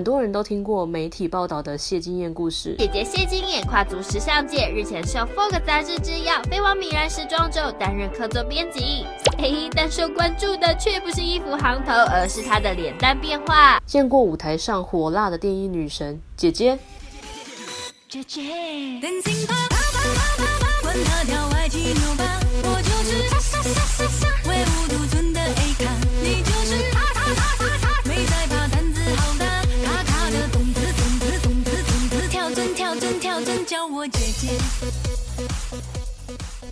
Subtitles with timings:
[0.00, 2.74] 很多人都听过媒体报道的谢金燕故事。
[2.78, 9.04] 姐姐谢金燕跨足时尚界，日前受《Vogue》杂志之邀，飞往米兰时装周担任客座编辑。
[9.36, 13.78] 嘿，但受关注的却不是衣服行头，而是她的脸蛋变化。
[13.84, 16.78] 见过舞台上火辣的电音女神姐姐。
[18.08, 18.40] 姐姐。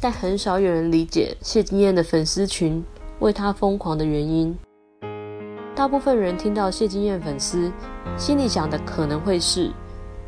[0.01, 2.85] 但很少有人理解谢金燕的粉丝群
[3.19, 4.57] 为她疯狂的原因。
[5.75, 7.71] 大部分人听到谢金燕粉丝，
[8.17, 9.71] 心里想的可能会是：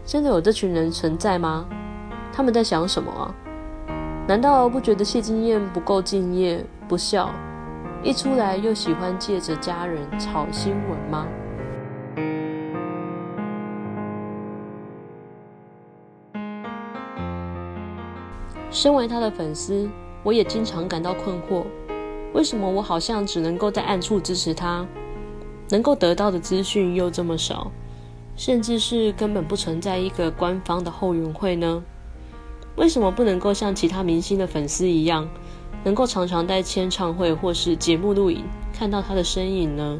[0.05, 1.66] 真的有这群人存在吗？
[2.33, 3.34] 他们在想什么啊？
[4.27, 7.30] 难道不觉得谢金燕不够敬业、不孝，
[8.02, 11.27] 一出来又喜欢借着家人炒新闻吗？
[18.71, 19.88] 身为他的粉丝，
[20.23, 21.65] 我也经常感到困惑：
[22.32, 24.87] 为什么我好像只能够在暗处支持他，
[25.71, 27.73] 能够得到的资讯又这么少，
[28.37, 31.82] 甚至是根本不存在一个官方的后援会呢？
[32.77, 35.29] 为什么不能够像其他明星的粉丝一样，
[35.82, 39.99] 能够常常在签唱会或是节目录影看到他的身影呢？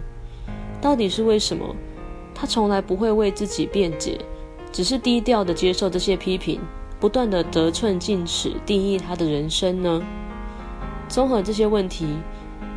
[0.81, 1.75] 到底是为什么
[2.33, 4.19] 他从来不会为自己辩解，
[4.71, 6.61] 只是低调的接受这些批评？
[7.01, 10.03] 不断的得寸进尺定义他的人生呢？
[11.09, 12.07] 综合这些问题，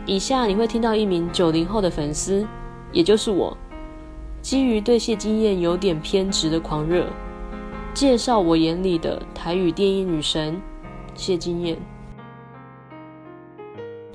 [0.05, 2.47] 以下你会听到一名九零后的粉丝，
[2.93, 3.55] 也就是我，
[4.41, 7.05] 基于对谢金燕有点偏执的狂热，
[7.93, 10.59] 介绍我眼里的台语电音女神
[11.13, 11.77] 谢金燕。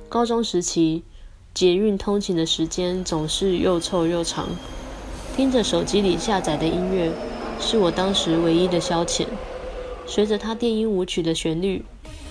[0.08, 1.04] 高中时期，
[1.52, 4.48] 捷运通勤的时间总是又臭又长，
[5.36, 7.12] 听着手机里下载的音乐，
[7.60, 9.26] 是我当时唯一的消遣。
[10.08, 11.84] 随着他电音舞曲的旋律，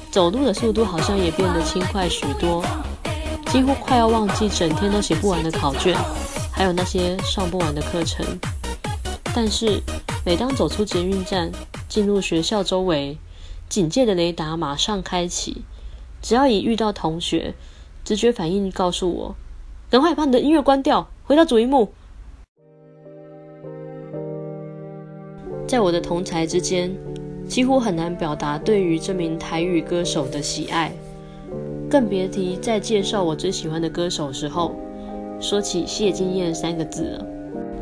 [0.09, 2.65] 走路的速度好像也变得轻快许多，
[3.45, 5.95] 几乎快要忘记整天都写不完的考卷，
[6.51, 8.25] 还有那些上不完的课程。
[9.33, 9.79] 但是，
[10.25, 11.51] 每当走出捷运站，
[11.87, 13.19] 进入学校周围，
[13.69, 15.61] 警戒的雷达马上开启。
[16.19, 17.53] 只要一遇到同学，
[18.03, 19.35] 直觉反应告诉我：
[19.91, 21.93] 赶快把你的音乐关掉，回到主音幕。
[25.67, 26.95] 在我的同侪之间，
[27.47, 30.91] 几乎很难表达对于这名台语歌手的喜爱，
[31.89, 34.75] 更别提在介绍我最喜欢的歌手时候，
[35.39, 37.25] 说起谢金燕三个字了。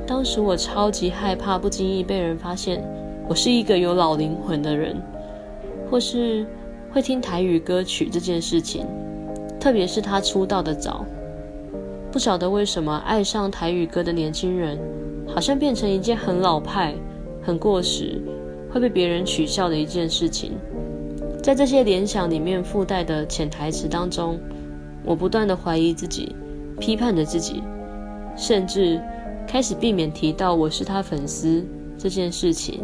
[0.05, 2.83] 当时我超级害怕不经意被人发现
[3.27, 4.95] 我是一个有老灵魂的人，
[5.89, 6.45] 或是
[6.91, 8.85] 会听台语歌曲这件事情，
[9.59, 11.03] 特别是他出道的早。
[12.11, 14.77] 不晓得为什么爱上台语歌的年轻人，
[15.27, 16.93] 好像变成一件很老派、
[17.41, 18.21] 很过时。
[18.75, 20.52] 会被别人取笑的一件事情，
[21.41, 24.38] 在这些联想里面附带的潜台词当中，
[25.06, 26.36] 我不断地怀疑自己，
[26.78, 27.63] 批判着自己，
[28.36, 29.02] 甚至
[29.47, 31.66] 开始避免提到我是他粉丝
[31.97, 32.84] 这件事情。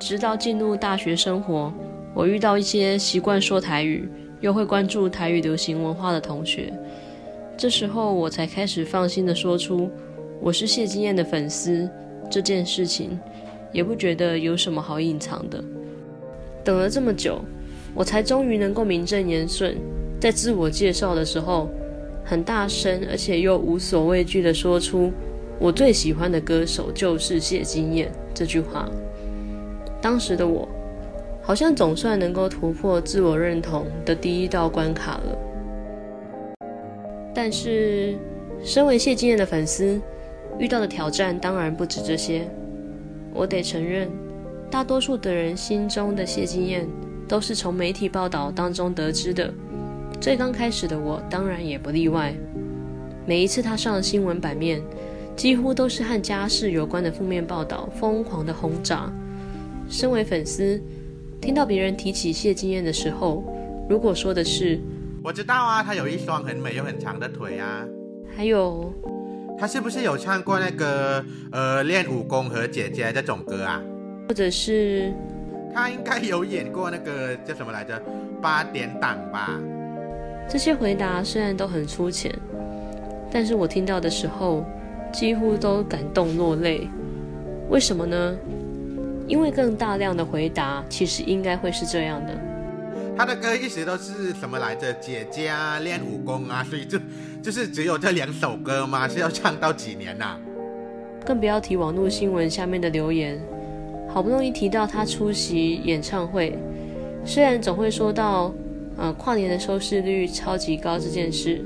[0.00, 1.72] 直到进入大学生活，
[2.12, 4.08] 我遇到一些习惯说台语
[4.40, 6.74] 又会关注台语流行文化的同学，
[7.56, 9.88] 这时候我才开始放心地说出
[10.40, 11.88] 我是谢金燕的粉丝
[12.28, 13.16] 这件事情。
[13.74, 15.62] 也不觉得有什么好隐藏的。
[16.64, 17.38] 等了这么久，
[17.94, 19.76] 我才终于能够名正言顺，
[20.18, 21.68] 在自我介绍的时候，
[22.24, 25.12] 很大声而且又无所畏惧地说出
[25.58, 28.88] 我最喜欢的歌手就是谢金燕这句话。
[30.00, 30.68] 当时的我，
[31.42, 35.38] 好像总算能够突破自我认同的第一道关卡了。
[37.34, 38.14] 但是，
[38.62, 40.00] 身为谢金燕的粉丝，
[40.58, 42.48] 遇到的挑战当然不止这些。
[43.34, 44.08] 我得承认，
[44.70, 46.88] 大多数的人心中的谢金燕
[47.26, 49.52] 都是从媒体报道当中得知的。
[50.20, 52.32] 最刚开始的我当然也不例外。
[53.26, 54.80] 每一次她上新闻版面，
[55.34, 59.12] 几乎都是和家事有关的负面报道，疯狂的轰炸。
[59.88, 60.80] 身为粉丝，
[61.40, 63.42] 听到别人提起谢金燕的时候，
[63.90, 64.80] 如果说的是
[65.24, 67.84] “我知道啊，她有一双很美又很长的腿啊”，
[68.36, 68.94] 还有。
[69.58, 73.80] 他是不是有唱过那个呃练武功和姐姐这种歌啊？
[74.28, 75.12] 或者是
[75.74, 78.00] 他应该有演过那个叫什么来着？
[78.42, 79.58] 八点档吧？
[80.48, 82.30] 这些回答虽然都很粗浅，
[83.30, 84.64] 但是我听到的时候
[85.12, 86.88] 几乎都感动落泪。
[87.70, 88.36] 为什么呢？
[89.26, 92.34] 因为更大量的回答其实应该会是这样的。
[93.16, 94.92] 他的歌一直都是什么来着？
[94.94, 96.98] 姐姐啊，练武功啊，所以就
[97.42, 99.06] 就是只有这两首歌吗？
[99.08, 100.40] 是要唱到几年呐、啊？
[101.24, 103.40] 更不要提网络新闻下面的留言。
[104.08, 106.56] 好不容易提到他出席演唱会，
[107.24, 108.54] 虽然总会说到，
[108.96, 111.64] 呃，跨年的收视率超级高这件事，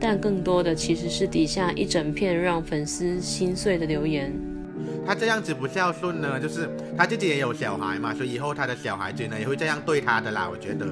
[0.00, 4.32] 但更多的其实是底下一整片让粉丝心碎的留言。
[5.06, 10.86] 他这样子不孝顺呢，就是他自己也有小孩嘛，所以以后他的小孩子呢也会这样对他的啦，我觉得。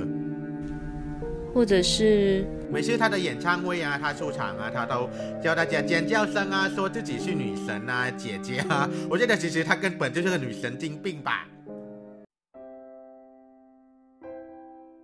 [1.55, 5.09] 或者是每次他的演唱会啊，他出场啊，他都
[5.41, 8.91] 叫大家尖叫声啊，说自己是女神啊，姐姐啊。
[9.09, 11.47] 我觉得其实他根本就是个女神经病吧。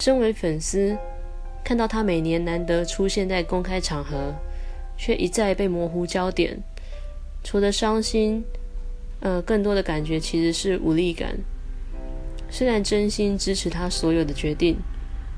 [0.01, 0.97] 身为粉丝，
[1.63, 4.35] 看到他每年难得出现在公开场合，
[4.97, 6.61] 却一再被模糊焦点，
[7.45, 8.43] 除了伤心，
[9.21, 11.39] 呃，更多的感觉其实是无力感。
[12.51, 14.77] 虽然真心支持他所有的决定。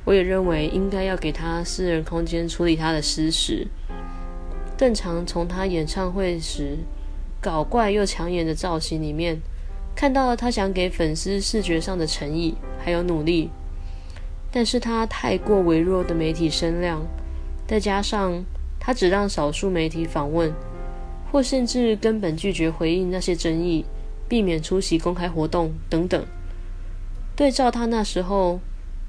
[0.05, 3.69] 我也认为应该要给他私人空间处理他的私事。
[4.77, 6.79] 更常从他演唱会时
[7.41, 9.41] 搞怪又抢眼的造型里面，
[9.95, 13.51] 看到了他想给粉丝视觉上的诚意还有努力。
[14.51, 17.07] 但是他太过微弱的媒体声量，
[17.69, 18.45] 再加上
[18.81, 20.53] 他只让少数媒体访问，
[21.33, 23.85] 或甚至根本拒绝回应那些争议，
[24.29, 26.25] 避免出席公开活动等等。
[27.35, 28.61] 对照他那时候。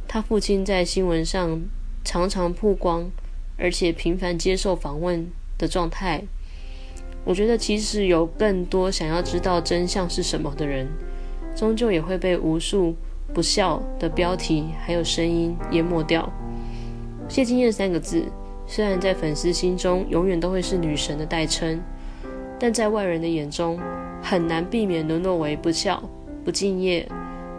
[0.05, 1.61] 他父亲在新闻上
[2.03, 3.09] 常常曝光，
[3.57, 5.25] 而且频繁接受访问
[5.57, 6.21] 的状态，
[7.23, 10.87] 我觉得其实有更多想要知道真相是什么的人，
[11.55, 12.95] 终究也会被无数
[13.33, 16.31] 不孝的标题还有声音淹没掉。
[17.29, 18.25] 谢金燕三个字，
[18.67, 21.81] 虽然在粉丝心中永远都会是女神的代称，
[22.59, 23.79] 但在外人的眼中，
[24.21, 26.01] 很难避免沦落为不孝、
[26.45, 27.07] 不敬业。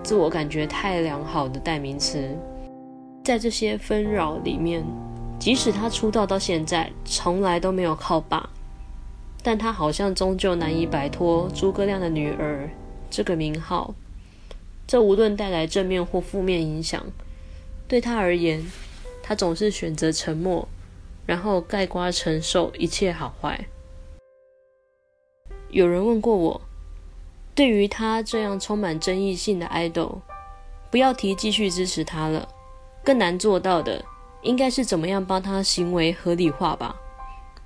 [0.02, 2.29] 自我感觉太良好的代名词，
[3.25, 4.85] 在这些纷扰里面，
[5.38, 8.50] 即使他出道到现在从来都没有靠爸，
[9.43, 12.69] 但他好像终究难以摆脱诸葛亮的女儿
[13.11, 13.94] 这个名号。
[14.87, 17.02] 这无论带来正面或负面影响，
[17.88, 18.62] 对他而言，
[19.23, 20.69] 他总是选择沉默，
[21.25, 23.64] 然后概括承受一切好坏。
[25.75, 26.61] 有人问过我。
[27.53, 30.21] 对于他这样充满争议性的 idol，
[30.88, 32.49] 不要提继续支持他了。
[33.03, 34.05] 更难做到的，
[34.43, 36.94] 应该是怎么样帮他行为合理化吧？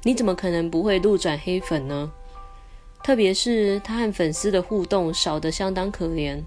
[0.04, 2.10] 你怎么可能不会路转黑粉呢？
[3.04, 6.42] 特别是他和粉丝的互动少得相当可怜。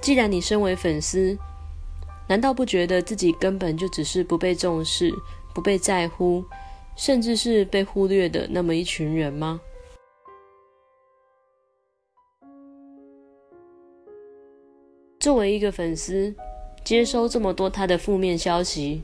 [0.00, 1.36] 既然你身为粉丝，
[2.28, 5.12] 难道不觉得自己根本就只是不被重视、
[5.52, 6.42] 不被在乎，
[6.96, 9.60] 甚至是被忽略的那么一群人吗？
[15.20, 16.32] 作为一个粉丝，
[16.84, 19.02] 接收这么多他的负面消息，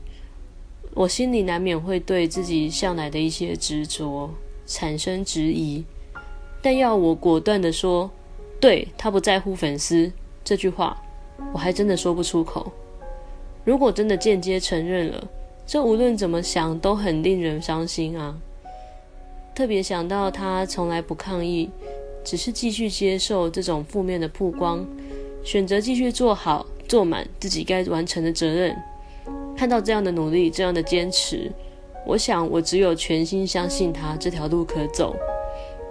[0.93, 4.31] 我心里难免会对自己向来的一些执着
[4.65, 5.83] 产生质疑。
[6.61, 8.09] 但要我果断地说，
[8.61, 10.09] 对，他不在乎粉丝
[10.41, 11.03] 这句话，
[11.53, 12.71] 我还真的说不出口。
[13.65, 15.27] 如果真的间接承认了，
[15.67, 18.39] 这无论怎么想都很令人伤心啊。
[19.53, 21.69] 特别想到他从来不抗议，
[22.23, 24.85] 只是继续接受这种负面的曝光。
[25.45, 28.75] 选择继续做好、做满自己该完成的责任。
[29.55, 31.51] 看到这样的努力、这样的坚持，
[32.03, 35.15] 我想我只有全心相信他这条路可走。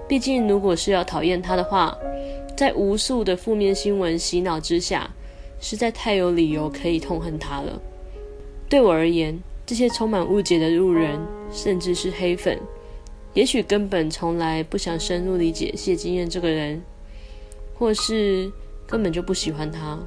[0.09, 1.97] 毕竟，如果是要讨厌他的话，
[2.57, 5.09] 在无数的负面新闻洗脑之下，
[5.61, 7.81] 实在太有理由可以痛恨他了。
[8.69, 11.17] 对我而言，这些充满误解的路人，
[11.53, 12.59] 甚至是黑粉，
[13.35, 16.83] 也许根本从来不想深入理解谢金燕这个人，
[17.79, 18.51] 或是。
[18.87, 19.99] 根本就不喜欢他，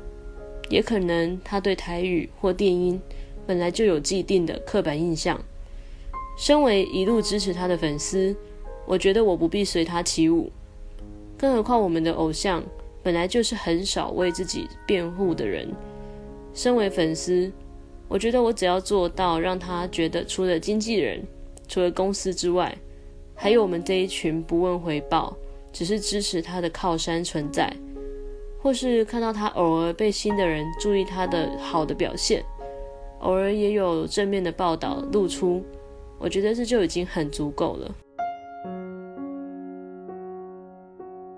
[0.69, 2.99] 也可能他对台语或电音
[3.45, 5.39] 本来就有既定的刻板印象。
[6.37, 8.35] 身为一路支持他的粉丝，
[8.85, 10.51] 我觉得我不必随他起舞。
[11.37, 12.63] 更何况我们的偶像
[13.01, 15.67] 本来就是很少为自己辩护的人。
[16.53, 17.51] 身为粉丝，
[18.07, 21.23] 我觉得我只要做到让他觉得，除了经纪人、
[21.67, 22.75] 除了公司之外，
[23.35, 25.35] 还有我们这一群不问回报、
[25.71, 27.71] 只是支持他的靠山存在。
[28.67, 32.43] 或是看到他偶尔被新的人注意他的好的表现，
[33.19, 35.63] 偶尔也有正面的报道露出，
[36.19, 37.95] 我觉得这就已经很足够了。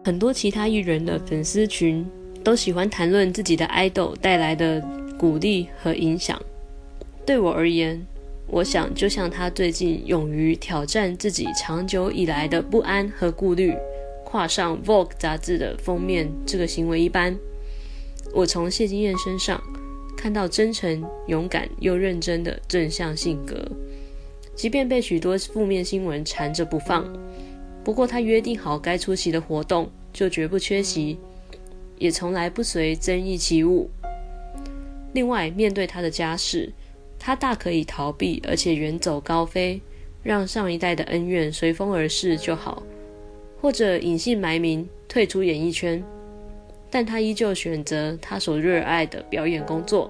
[0.03, 2.03] 很多其他艺人的粉丝群
[2.43, 4.83] 都喜欢谈论自己的 idol 带来的
[5.15, 6.41] 鼓励和影响。
[7.27, 8.03] 对我而言，
[8.47, 13.75] 我想就像他最近勇于挑战自己长久以来的不安和顾虑。
[14.31, 17.35] 画上《Vogue》杂志的封面这个行为一般，
[18.31, 19.59] 我从谢金燕身上
[20.15, 23.67] 看到真诚、勇敢又认真的正向性格。
[24.53, 27.11] 即便被许多负面新闻缠着不放，
[27.83, 31.17] 不过他约定好该出席的活动就绝不缺席，
[31.97, 33.89] 也从来不随争议起舞。
[35.13, 36.71] 另外，面对他的家事，
[37.17, 39.81] 他大可以逃避，而且远走高飞，
[40.21, 42.83] 让上一代的恩怨随风而逝就好，
[43.61, 46.03] 或者隐姓埋名退出演艺圈。
[46.91, 50.09] 但他依旧选择他所热爱的表演工作，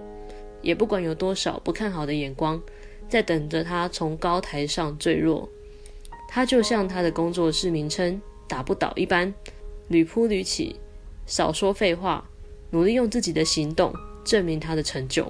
[0.62, 2.62] 也不管有多少不看好的眼光，
[3.10, 5.50] 在等着他从高台上坠落。
[6.30, 9.34] 他就像他的工作室名称“打不倒”一般，
[9.90, 10.76] 屡扑屡起，
[11.26, 12.30] 少说废话，
[12.70, 13.92] 努力用自己的行动
[14.24, 15.30] 证明他的成就。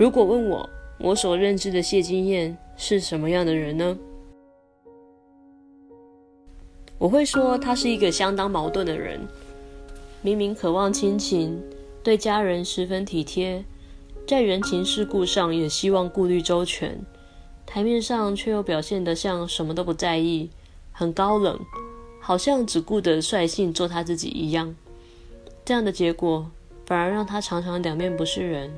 [0.00, 0.66] 如果问我，
[0.98, 3.98] 我所认知的谢金燕是什么样的人呢？
[6.96, 9.20] 我会说，她是一个相当矛盾的人。
[10.22, 11.62] 明明渴望亲情，
[12.02, 13.62] 对家人十分体贴，
[14.26, 16.98] 在人情世故上也希望顾虑周全，
[17.66, 20.48] 台面上却又表现得像什么都不在意，
[20.92, 21.60] 很高冷，
[22.18, 24.74] 好像只顾得率性做他自己一样。
[25.62, 26.50] 这样的结果，
[26.86, 28.72] 反而让他常常两面不是人。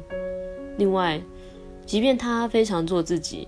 [0.77, 1.21] 另外，
[1.85, 3.47] 即便她非常做自己，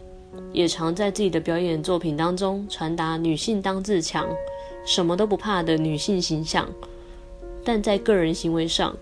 [0.52, 4.28] 也常在自己的表演作品当中传达女性当自强、
[4.84, 6.68] 什么都不怕的女性形象，
[7.64, 8.94] 但在个人行为上，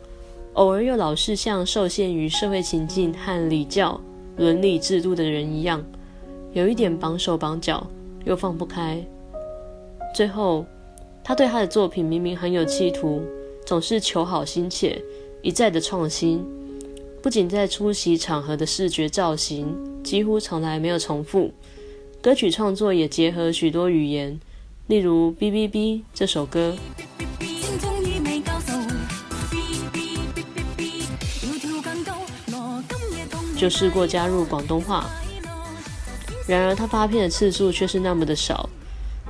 [0.55, 4.01] 偶尔又老是像受限于社会情境和礼教、
[4.37, 5.85] 伦理制度的人一样，
[6.53, 7.87] 有一点绑手绑脚，
[8.25, 9.03] 又放不开。
[10.15, 10.65] 最后，
[11.25, 13.23] 她对她的作品明明很有企图，
[13.67, 15.03] 总是求好心切，
[15.41, 16.45] 一再的创新。
[17.23, 21.55] 不仅在出席场合的视觉造型几乎从来没有重复，
[22.21, 24.41] 歌曲创作也结合许多语言，
[24.89, 26.77] 例如《B B B》这首歌，
[33.57, 35.09] 就试过加入广东话。
[36.49, 38.69] 然而，他发片的次数却是那么的少，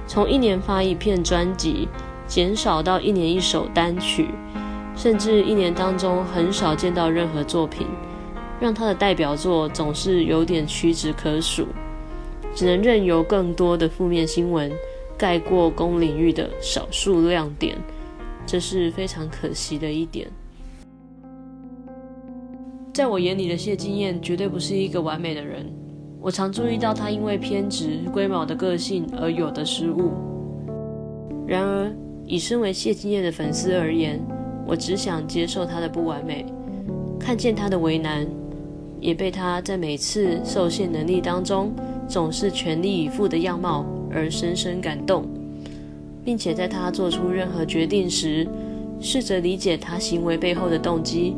[0.06, 1.86] 从一年发一片专辑，
[2.26, 4.30] 减少到一年一首单曲。
[4.94, 7.86] 甚至一年当中很少见到任何作品，
[8.60, 11.66] 让他的代表作总是有点屈指可数，
[12.54, 14.70] 只能任由更多的负面新闻
[15.16, 17.76] 盖过公领域的少数亮点，
[18.46, 20.28] 这是非常可惜的一点。
[22.92, 25.66] 在我眼里的谢金燕绝对不是一个完美的人，
[26.20, 30.12] 我常注意到她因为偏执、龟毛的个性而有的失误。
[31.46, 31.90] 然而，
[32.26, 34.20] 以身为谢金燕的粉丝而言，
[34.66, 36.46] 我只想接受他的不完美，
[37.18, 38.26] 看见他的为难，
[39.00, 41.72] 也被他在每次受限能力当中
[42.08, 45.24] 总是全力以赴的样貌而深深感动，
[46.24, 48.46] 并且在他做出任何决定时，
[49.00, 51.34] 试着理解他行为背后的动机，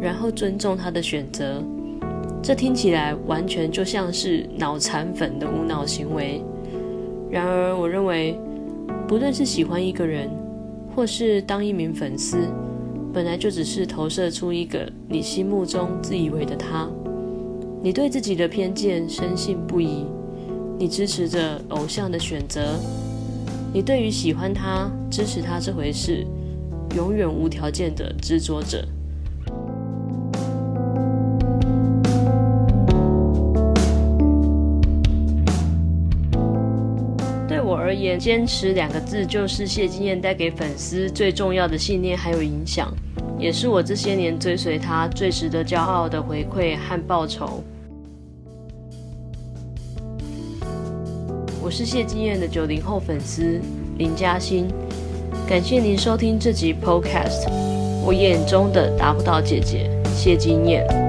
[0.00, 1.62] 然后尊重他的选择。
[2.42, 6.42] 这听起来完全就像是脑残粉的无脑行为。
[7.28, 8.38] 然而，我认为，
[9.08, 10.30] 不论是喜欢一个人，
[10.96, 12.38] 或是当一名粉丝，
[13.12, 16.88] 本来就只是投射出一个你心目中自以为的他。
[17.82, 20.06] 你对自己的偏见深信不疑，
[20.78, 22.80] 你支持着偶像的选择，
[23.74, 26.26] 你对于喜欢他、支持他这回事，
[26.96, 28.82] 永远无条件的执着着。
[37.98, 42.92] 言，坚持两个字就是谢金燕带给粉丝最重要的信念还有影响，
[43.38, 47.62] 也是我这些年追随她最值得骄傲的回馈和报酬。
[51.62, 53.60] 我是谢金燕的九零后粉丝
[53.98, 54.68] 林嘉欣，
[55.48, 57.50] 感谢您收听这集 Podcast，
[58.04, 61.05] 我眼中的达不到姐姐谢金燕。